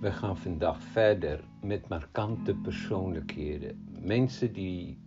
We 0.00 0.12
gaan 0.12 0.36
vandaag 0.36 0.82
verder 0.82 1.40
met 1.62 1.88
markante 1.88 2.54
persoonlijkheden. 2.54 3.88
Mensen 4.02 4.52
die 4.52 4.98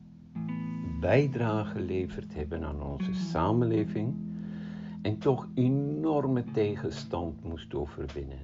bijdrage 0.99 1.71
geleverd 1.71 2.33
hebben 2.33 2.63
aan 2.63 2.81
onze 2.81 3.13
samenleving 3.13 4.15
en 5.01 5.17
toch 5.17 5.47
enorme 5.55 6.43
tegenstand 6.43 7.43
moest 7.43 7.73
overwinnen. 7.73 8.39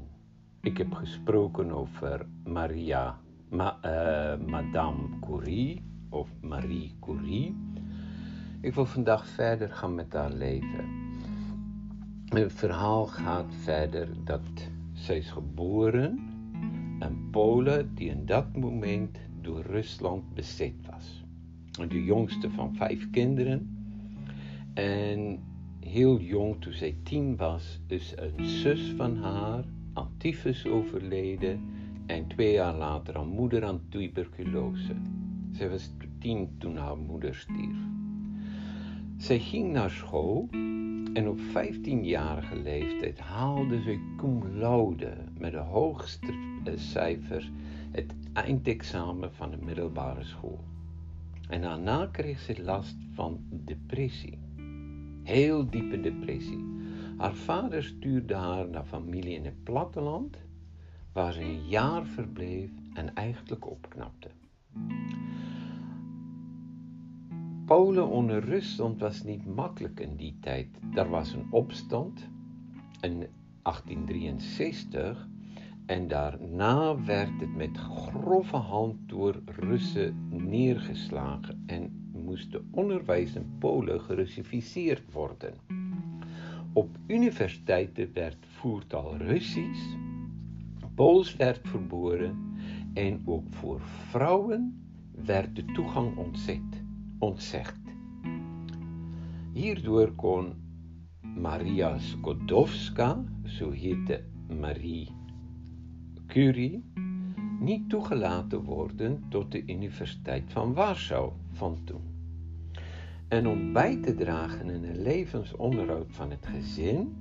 Ik 0.61 0.77
heb 0.77 0.93
gesproken 0.93 1.71
over 1.71 2.25
Maria, 2.43 3.19
Ma, 3.49 3.77
uh, 3.85 4.47
Madame 4.47 5.19
Curie 5.21 5.83
of 6.09 6.29
Marie 6.41 6.95
Curie. 7.01 7.55
Ik 8.61 8.73
wil 8.73 8.85
vandaag 8.85 9.27
verder 9.27 9.69
gaan 9.69 9.95
met 9.95 10.13
haar 10.13 10.31
leven. 10.31 10.85
Het 12.25 12.53
verhaal 12.53 13.05
gaat 13.07 13.53
verder 13.63 14.09
dat 14.23 14.69
zij 14.93 15.17
is 15.17 15.31
geboren 15.31 16.28
in 16.99 17.29
Polen 17.31 17.91
die 17.95 18.09
in 18.09 18.25
dat 18.25 18.55
moment 18.55 19.17
door 19.41 19.61
Rusland 19.61 20.33
bezet 20.33 20.73
was. 20.91 21.23
De 21.87 22.03
jongste 22.03 22.49
van 22.49 22.75
vijf 22.75 23.09
kinderen. 23.09 23.77
En 24.73 25.39
heel 25.79 26.19
jong, 26.19 26.61
toen 26.61 26.73
zij 26.73 26.95
tien 27.03 27.35
was, 27.35 27.79
is 27.87 28.13
een 28.15 28.45
zus 28.45 28.93
van 28.97 29.17
haar 29.17 29.63
aan 29.93 30.09
tyfus 30.17 30.65
overleden. 30.65 31.61
En 32.05 32.27
twee 32.27 32.51
jaar 32.51 32.75
later 32.75 33.17
aan 33.17 33.27
moeder 33.27 33.65
aan 33.65 33.81
tuberculose. 33.89 34.95
Zij 35.51 35.69
was 35.69 35.91
tien 36.19 36.49
toen 36.57 36.77
haar 36.77 36.97
moeder 36.97 37.35
stierf. 37.35 37.77
Zij 39.17 39.39
ging 39.39 39.71
naar 39.71 39.89
school 39.89 40.47
en 41.13 41.27
op 41.27 41.39
15-jarige 41.39 42.55
leeftijd 42.55 43.19
haalde 43.19 43.81
ze 43.81 44.13
cum 44.17 44.57
laude 44.57 45.13
met 45.37 45.51
de 45.51 45.57
hoogste 45.57 46.33
eh, 46.63 46.73
cijfers 46.75 47.51
het 47.91 48.15
eindexamen 48.33 49.33
van 49.33 49.51
de 49.51 49.57
middelbare 49.57 50.23
school. 50.23 50.59
En 51.49 51.61
daarna 51.61 52.05
kreeg 52.11 52.39
ze 52.39 52.63
last 52.63 52.97
van 53.13 53.39
depressie. 53.49 54.39
Heel 55.23 55.69
diepe 55.69 56.01
depressie. 56.01 56.65
Haar 57.17 57.35
vader 57.35 57.83
stuurde 57.83 58.35
haar 58.35 58.69
naar 58.69 58.85
familie 58.85 59.33
in 59.33 59.45
het 59.45 59.63
platteland, 59.63 60.37
waar 61.13 61.33
ze 61.33 61.41
een 61.41 61.67
jaar 61.67 62.05
verbleef 62.05 62.69
en 62.93 63.15
eigenlijk 63.15 63.69
opknapte. 63.69 64.29
Polen 67.69 68.07
onder 68.07 68.43
Rusland 68.43 68.99
was 68.99 69.23
niet 69.23 69.45
makkelijk 69.45 69.99
in 69.99 70.15
die 70.15 70.37
tijd. 70.39 70.67
Er 70.93 71.09
was 71.09 71.33
een 71.33 71.47
opstand 71.49 72.29
in 73.01 73.27
1863 73.61 75.27
en 75.85 76.07
daarna 76.07 77.03
werd 77.03 77.39
het 77.39 77.55
met 77.55 77.77
grove 77.77 78.55
hand 78.55 78.95
door 79.05 79.41
Russen 79.45 80.27
neergeslagen 80.29 81.63
en 81.65 82.11
moest 82.11 82.51
de 82.51 82.61
onderwijs 82.71 83.35
in 83.35 83.55
Polen 83.59 84.01
gerussificeerd 84.01 85.11
worden. 85.11 85.53
Op 86.73 86.97
universiteiten 87.07 88.13
werd 88.13 88.45
voertaal 88.47 89.17
Russisch, 89.17 89.95
Pools 90.95 91.35
werd 91.35 91.59
verboden 91.67 92.37
en 92.93 93.21
ook 93.25 93.49
voor 93.49 93.79
vrouwen 93.81 94.81
werd 95.25 95.55
de 95.55 95.65
toegang 95.65 96.17
ontzet 96.17 96.78
ontzegd. 97.19 97.79
Hierdoor 99.53 100.11
kon 100.15 100.53
Maria 101.21 101.97
Skodowska, 101.97 103.23
zo 103.45 103.71
heette 103.71 104.23
Marie 104.59 105.11
Curie, 106.27 106.83
niet 107.59 107.89
toegelaten 107.89 108.63
worden 108.63 109.23
tot 109.29 109.51
de 109.51 109.63
Universiteit 109.65 110.51
van 110.51 110.73
Warschau 110.73 111.31
van 111.51 111.77
toen. 111.83 112.01
En 113.27 113.47
om 113.47 113.73
bij 113.73 114.01
te 114.01 114.15
dragen 114.15 114.69
in 114.69 114.83
het 114.83 114.97
levensonderhoud 114.97 116.07
van 116.09 116.29
het 116.29 116.45
gezin, 116.45 117.15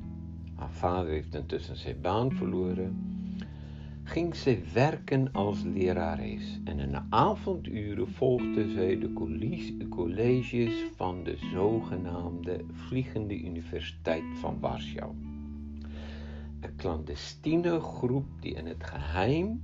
haar 0.54 0.72
vader 0.72 1.10
heeft 1.10 1.34
intussen 1.34 1.76
zijn 1.76 2.00
baan 2.00 2.32
verloren, 2.32 3.17
ging 4.08 4.34
ze 4.34 4.58
werken 4.72 5.32
als 5.32 5.62
lerares 5.62 6.60
en 6.64 6.78
in 6.78 6.90
de 6.90 7.00
avonduren 7.10 8.08
volgde 8.08 8.70
zij 8.70 8.98
de 8.98 9.12
colleges 9.88 10.84
van 10.96 11.24
de 11.24 11.36
zogenaamde 11.52 12.64
Vliegende 12.72 13.40
Universiteit 13.40 14.24
van 14.40 14.60
Warschau. 14.60 15.12
Een 16.60 16.76
clandestine 16.76 17.80
groep 17.80 18.26
die 18.40 18.54
in 18.54 18.66
het 18.66 18.84
geheim 18.84 19.62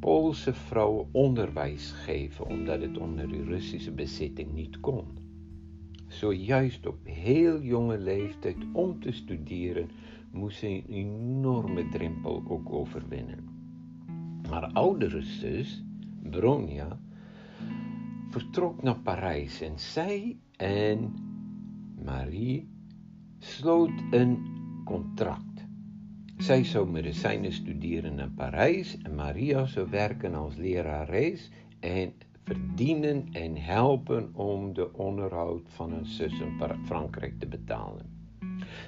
Poolse 0.00 0.54
vrouwen 0.54 1.08
onderwijs 1.12 1.90
geven 1.90 2.46
omdat 2.46 2.80
het 2.80 2.98
onder 2.98 3.28
de 3.28 3.44
Russische 3.44 3.92
bezetting 3.92 4.52
niet 4.52 4.80
kon. 4.80 5.04
Zojuist 6.06 6.86
op 6.86 6.98
heel 7.04 7.62
jonge 7.62 7.98
leeftijd 7.98 8.56
om 8.72 9.00
te 9.00 9.12
studeren 9.12 9.90
moest 10.30 10.62
een 10.62 10.84
enorme 10.88 11.88
drempel 11.88 12.42
ook 12.48 12.72
overwinnen. 12.72 13.48
Haar 14.48 14.72
oudere 14.72 15.22
zus, 15.22 15.84
Bronia, 16.22 17.00
vertrok 18.28 18.82
naar 18.82 18.98
Parijs 18.98 19.60
en 19.60 19.78
zij 19.78 20.38
en 20.56 21.14
Marie 22.04 22.68
sloot 23.38 24.02
een 24.10 24.38
contract. 24.84 25.68
Zij 26.36 26.64
zou 26.64 26.90
medicijnen 26.90 27.52
studeren 27.52 28.18
in 28.18 28.34
Parijs 28.34 28.98
en 29.02 29.14
Maria 29.14 29.66
zou 29.66 29.90
werken 29.90 30.34
als 30.34 30.56
lerares 30.56 31.50
en 31.80 32.12
verdienen 32.44 33.28
en 33.32 33.56
helpen 33.56 34.34
om 34.34 34.72
de 34.72 34.92
onderhoud 34.92 35.62
van 35.68 35.92
een 35.92 36.06
zus 36.06 36.40
in 36.40 36.60
Frankrijk 36.84 37.38
te 37.38 37.46
betalen. 37.46 38.19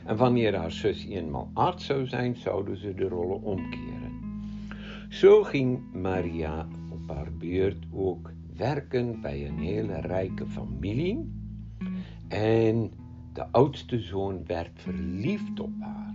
En 0.05 0.17
wanneer 0.17 0.57
haar 0.57 0.73
zus 0.73 1.07
eenmaal 1.07 1.51
arts 1.55 1.85
zou 1.85 2.07
zijn, 2.07 2.37
zouden 2.37 2.77
ze 2.77 2.95
de 2.95 3.09
rollen 3.09 3.43
omkeren. 3.43 4.21
Zo 5.09 5.43
ging 5.43 5.93
Maria 5.93 6.69
op 6.91 7.17
haar 7.17 7.33
beurt 7.33 7.87
ook 7.93 8.33
werken 8.57 9.21
bij 9.21 9.47
een 9.47 9.59
hele 9.59 10.01
rijke 10.01 10.47
familie. 10.47 11.33
En 12.29 12.91
de 13.33 13.47
oudste 13.51 14.01
zoon 14.01 14.47
werd 14.47 14.71
verliefd 14.75 15.61
op 15.61 15.73
haar. 15.81 16.15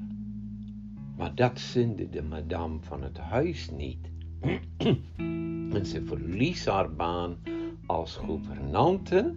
Maar 1.17 1.35
dat 1.35 1.59
zinde 1.59 2.09
de 2.09 2.23
madame 2.23 2.77
van 2.81 3.03
het 3.03 3.17
huis 3.17 3.69
niet. 3.71 4.11
en 5.77 5.85
ze 5.85 6.05
verlies 6.05 6.65
haar 6.65 6.93
baan 6.93 7.37
als 7.85 8.15
gouvernante 8.15 9.35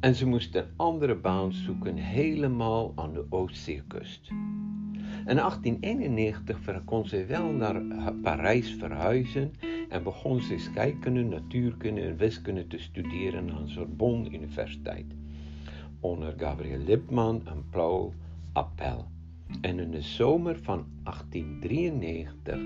en 0.00 0.14
ze 0.14 0.26
moest 0.26 0.54
een 0.54 0.66
andere 0.76 1.14
baan 1.14 1.52
zoeken 1.52 1.96
helemaal 1.96 2.92
aan 2.96 3.12
de 3.12 3.26
Oostzeekust. 3.30 4.30
In 5.26 5.36
1891 5.36 6.84
kon 6.84 7.06
ze 7.06 7.24
wel 7.24 7.50
naar 7.52 7.82
Parijs 8.22 8.74
verhuizen 8.78 9.52
en 9.88 10.02
begon 10.02 10.40
ze 10.40 10.58
scheikunde, 10.58 11.22
natuurkunde 11.22 12.00
en 12.00 12.16
wiskunde 12.16 12.66
te 12.66 12.78
studeren 12.78 13.50
aan 13.50 13.68
Sorbonne 13.68 14.30
Universiteit. 14.30 15.06
Onder 16.00 16.34
Gabriel 16.36 16.78
Lipman 16.78 17.46
en 17.46 17.64
Paul 17.70 18.14
Appel. 18.52 19.06
En 19.60 19.78
in 19.78 19.90
de 19.90 20.02
zomer 20.02 20.58
van 20.58 20.86
1893, 21.02 22.58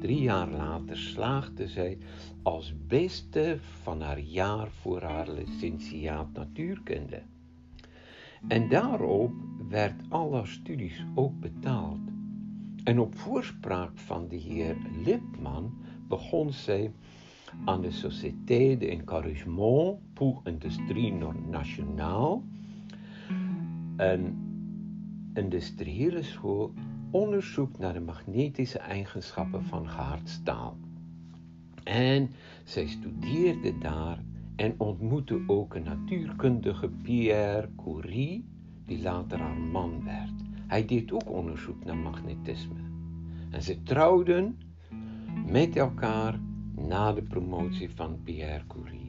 drie 0.00 0.22
jaar 0.22 0.50
later, 0.50 0.96
slaagde 0.96 1.68
zij 1.68 1.98
als 2.42 2.74
beste 2.86 3.58
van 3.82 4.00
haar 4.00 4.20
jaar 4.20 4.70
voor 4.70 5.02
haar 5.02 5.28
licentiaat 5.30 6.32
natuurkunde. 6.32 7.22
En 8.48 8.68
daarop 8.68 9.32
werd 9.68 10.02
al 10.08 10.34
haar 10.34 10.46
studies 10.46 11.04
ook 11.14 11.40
betaald. 11.40 12.00
En 12.84 12.98
op 12.98 13.14
voorspraak 13.14 13.98
van 13.98 14.28
de 14.28 14.36
heer 14.36 14.76
Lipman 15.04 15.74
begon 16.08 16.52
zij 16.52 16.92
aan 17.64 17.80
de 17.80 17.90
Société 17.90 18.76
d'Encouragement 18.76 19.98
pour 20.12 20.40
Industrie 20.44 21.12
Nationale, 21.50 22.40
een 25.34 25.42
industriële 25.42 26.22
school, 26.22 26.72
onderzoek 27.10 27.78
naar 27.78 27.92
de 27.92 28.00
magnetische 28.00 28.78
eigenschappen 28.78 29.64
van 29.64 29.88
staal. 30.24 30.76
En 31.84 32.30
zij 32.64 32.86
studeerde 32.86 33.78
daar 33.78 34.18
en 34.56 34.74
ontmoette 34.76 35.42
ook 35.46 35.74
een 35.74 35.82
natuurkundige 35.82 36.88
Pierre 36.88 37.68
Curie, 37.76 38.44
die 38.86 39.02
later 39.02 39.38
haar 39.38 39.56
man 39.56 40.04
werd. 40.04 40.32
Hij 40.66 40.84
deed 40.84 41.12
ook 41.12 41.30
onderzoek 41.30 41.84
naar 41.84 41.96
magnetisme. 41.96 42.80
En 43.50 43.62
ze 43.62 43.82
trouwden 43.82 44.58
met 45.46 45.76
elkaar 45.76 46.40
na 46.76 47.12
de 47.12 47.22
promotie 47.22 47.90
van 47.90 48.18
Pierre 48.22 48.66
Curie. 48.66 49.03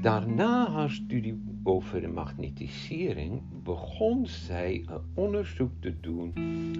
Daarna 0.00 0.70
haar 0.70 0.90
studie 0.90 1.42
over 1.62 2.00
de 2.00 2.08
magnetisering 2.08 3.42
begon 3.62 4.26
zij 4.26 4.84
een 4.86 5.00
onderzoek 5.14 5.70
te 5.80 6.00
doen 6.00 6.32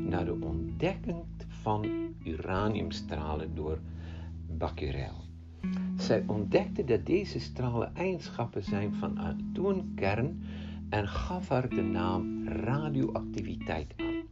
naar 0.08 0.24
de 0.24 0.38
ontdekking 0.40 1.16
van 1.48 1.86
uraniumstralen 2.24 3.54
door 3.54 3.78
Becquerel. 4.46 5.24
Zij 5.96 6.24
ontdekte 6.26 6.84
dat 6.84 7.06
deze 7.06 7.40
stralen 7.40 7.94
eigenschappen 7.94 8.64
zijn 8.64 8.94
van 8.94 9.10
een 9.10 9.18
atoonkern 9.18 10.42
en 10.88 11.08
gaf 11.08 11.48
haar 11.48 11.68
de 11.68 11.82
naam 11.82 12.48
radioactiviteit 12.48 13.94
aan. 13.96 14.22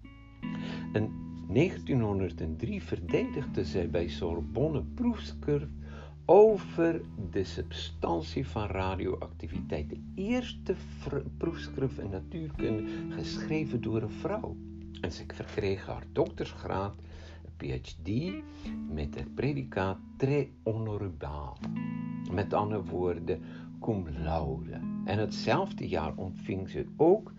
In 0.93 1.11
1903 1.49 2.83
verdedigde 2.83 3.65
zij 3.65 3.91
bij 3.91 4.09
Sorbonne 4.09 4.83
proefschrift 4.95 5.67
over 6.27 7.01
de 7.31 7.45
substantie 7.45 8.47
van 8.47 8.67
radioactiviteit. 8.67 9.91
De 9.91 10.01
eerste 10.15 10.75
proefschrift 11.37 11.99
in 11.99 12.11
natuurkunde 12.11 12.85
geschreven 13.09 13.81
door 13.81 14.03
een 14.03 14.11
vrouw. 14.11 14.57
En 15.01 15.13
ze 15.13 15.25
verkreeg 15.35 15.87
haar 15.87 16.07
doktersgraad, 16.13 16.95
PhD, 17.57 18.33
met 18.91 19.15
het 19.15 19.35
predicaat 19.35 19.99
très 20.17 20.47
honorable. 20.63 21.53
Met 22.33 22.53
andere 22.53 22.85
woorden, 22.85 23.41
cum 23.81 24.09
laude. 24.09 24.81
En 25.05 25.19
hetzelfde 25.19 25.89
jaar 25.89 26.13
ontving 26.17 26.69
ze 26.69 26.87
ook 26.97 27.33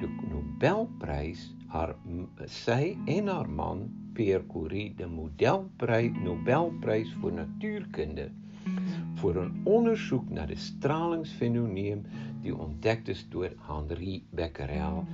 de 0.00 0.26
Nobelprijs, 0.30 1.54
haar, 1.66 1.96
zij 2.44 2.98
en 3.04 3.26
haar 3.26 3.50
man, 3.50 4.03
Pierre 4.14 4.46
Curie, 4.46 4.94
de 4.94 5.06
Nobelprijs, 5.06 6.12
Nobelprijs 6.22 7.16
voor 7.20 7.32
natuurkunde. 7.32 8.30
Voor 9.14 9.36
een 9.36 9.60
onderzoek 9.64 10.30
naar 10.30 10.46
de 10.46 10.56
stralingsfenomeen 10.56 12.06
die 12.40 12.56
ontdekt 12.56 13.08
is 13.08 13.26
door 13.28 13.50
Henri 13.58 14.26
Becquerel. 14.30 15.04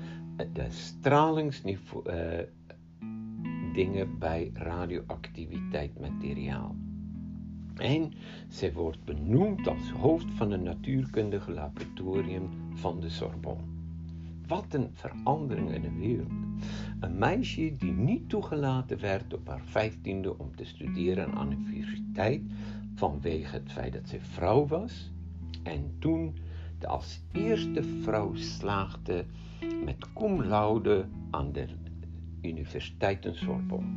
De 0.52 0.66
stralingsniveau. 0.68 2.12
Uh, 2.12 2.38
dingen 3.72 4.18
bij 4.18 4.50
radioactiviteit 4.54 6.00
materiaal. 6.00 6.74
En 7.76 8.12
zij 8.48 8.72
wordt 8.72 9.04
benoemd 9.04 9.68
als 9.68 9.90
hoofd 9.90 10.26
van 10.34 10.50
het 10.50 10.62
natuurkundige 10.62 11.50
laboratorium 11.50 12.48
van 12.74 13.00
de 13.00 13.08
Sorbonne. 13.08 13.79
Wat 14.50 14.74
een 14.74 14.90
verandering 14.92 15.74
in 15.74 15.82
de 15.82 15.92
wereld. 15.92 16.30
Een 17.00 17.18
meisje 17.18 17.76
die 17.76 17.92
niet 17.92 18.28
toegelaten 18.28 19.00
werd 19.00 19.34
op 19.34 19.48
haar 19.48 19.62
vijftiende 19.64 20.38
om 20.38 20.56
te 20.56 20.64
studeren 20.64 21.34
aan 21.34 21.48
de 21.48 21.56
universiteit 21.56 22.42
vanwege 22.94 23.56
het 23.56 23.72
feit 23.72 23.92
dat 23.92 24.08
ze 24.08 24.20
vrouw 24.20 24.66
was. 24.66 25.12
En 25.62 25.96
toen 25.98 26.36
de 26.78 26.86
als 26.86 27.20
eerste 27.32 27.82
vrouw 27.82 28.34
slaagde 28.34 29.24
met 29.84 30.12
cum 30.14 30.42
laude 30.42 31.06
aan 31.30 31.52
de 31.52 31.66
Universiteit 32.42 33.24
in 33.24 33.34
Sorbonne. 33.34 33.90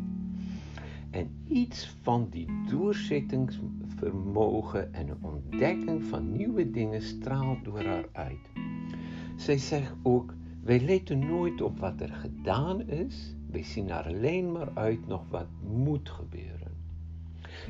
En 1.11 1.29
iets 1.47 1.95
van 2.01 2.27
die 2.29 2.47
doorzettingsvermogen 2.69 4.93
en 4.93 5.17
ontdekking 5.21 6.03
van 6.03 6.31
nieuwe 6.31 6.71
dingen 6.71 7.01
straalt 7.01 7.63
door 7.63 7.83
haar 7.83 8.05
uit. 8.11 8.49
Zij 9.35 9.57
zegt 9.57 9.93
ook: 10.01 10.33
Wij 10.63 10.79
letten 10.79 11.19
nooit 11.19 11.61
op 11.61 11.79
wat 11.79 12.01
er 12.01 12.13
gedaan 12.13 12.87
is, 12.87 13.35
wij 13.51 13.63
zien 13.63 13.91
alleen 13.91 14.51
maar 14.51 14.71
uit 14.73 15.07
nog 15.07 15.25
wat 15.29 15.47
moet 15.61 16.09
gebeuren. 16.09 16.71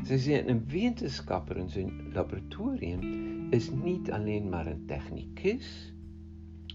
Zij 0.04 0.18
zegt: 0.18 0.48
Een 0.48 0.66
wetenschapper 0.68 1.58
in 1.58 1.70
zijn 1.70 2.12
laboratorium 2.14 3.02
is 3.50 3.72
niet 3.72 4.12
alleen 4.12 4.50
maar 4.50 4.68
een 4.68 4.86
technicus. 4.86 5.94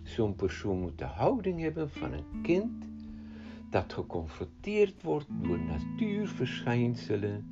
Zo'n 0.02 0.34
persoon 0.34 0.80
moet 0.80 0.98
de 0.98 1.04
houding 1.04 1.60
hebben 1.60 1.90
van 1.90 2.12
een 2.12 2.42
kind 2.42 2.84
dat 3.70 3.92
geconfronteerd 3.92 5.02
wordt 5.02 5.28
door 5.42 5.58
natuurverschijnselen 5.58 7.46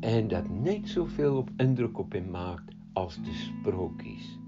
en 0.00 0.28
dat 0.28 0.48
niet 0.48 0.88
zoveel 0.88 1.36
op 1.36 1.50
indruk 1.56 1.98
op 1.98 2.12
hem 2.12 2.30
maakt 2.30 2.74
als 2.92 3.16
de 3.16 3.32
sprookjes. 3.32 4.38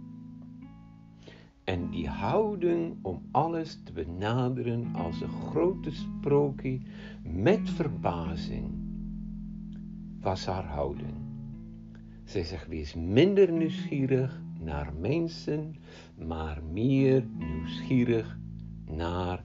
En 1.71 1.91
die 1.91 2.09
houding 2.09 2.97
om 3.03 3.23
alles 3.31 3.79
te 3.85 3.93
benaderen 3.93 4.95
als 4.95 5.21
een 5.21 5.29
grote 5.51 5.91
sprookje 5.91 6.81
met 7.23 7.71
verbazing 7.71 8.71
was 10.21 10.47
haar 10.47 10.65
houding. 10.65 11.15
Zij 12.25 12.45
zegt: 12.45 12.69
wees 12.69 12.95
minder 12.95 13.53
nieuwsgierig 13.53 14.43
naar 14.61 14.93
mensen, 15.01 15.77
maar 16.27 16.63
meer 16.73 17.25
nieuwsgierig 17.39 18.39
naar 18.85 19.45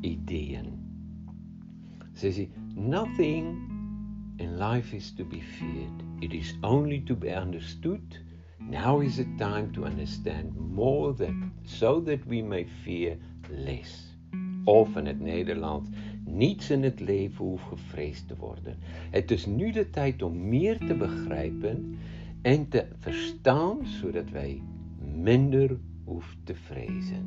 ideeën. 0.00 0.66
Ze 2.12 2.32
zegt, 2.32 2.50
nothing 2.74 3.58
in 4.36 4.58
life 4.58 4.96
is 4.96 5.12
to 5.12 5.24
be 5.24 5.40
feared. 5.40 6.02
It 6.18 6.32
is 6.32 6.58
only 6.60 7.02
to 7.04 7.16
be 7.16 7.36
understood. 7.36 8.20
Now 8.68 9.00
is 9.00 9.16
the 9.16 9.34
time 9.36 9.70
to 9.72 9.84
understand 9.84 10.56
more 10.56 11.14
that, 11.14 11.34
so 11.62 12.02
that 12.02 12.26
we 12.26 12.42
may 12.42 12.66
fear 12.82 13.16
less. 13.48 14.16
Of 14.64 14.96
in 14.96 15.06
het 15.06 15.20
Nederlands, 15.20 15.88
niets 16.24 16.70
in 16.70 16.82
het 16.82 17.00
leven 17.00 17.44
hoeft 17.44 17.64
gevreesd 17.64 18.28
te 18.28 18.36
worden. 18.36 18.76
Het 19.10 19.30
is 19.30 19.46
nu 19.46 19.70
de 19.70 19.90
tijd 19.90 20.22
om 20.22 20.48
meer 20.48 20.78
te 20.78 20.94
begrijpen 20.94 21.96
en 22.42 22.68
te 22.68 22.86
verstaan, 22.98 23.86
zodat 23.86 24.30
wij 24.30 24.62
minder 25.14 25.78
hoeven 26.04 26.38
te 26.44 26.54
vrezen. 26.54 27.24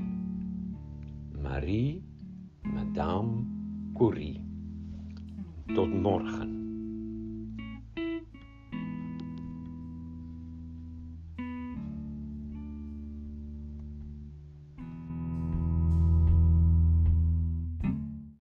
Marie 1.42 2.04
Madame 2.62 3.32
Curie. 3.94 4.42
Tot 5.74 6.02
morgen. 6.02 6.63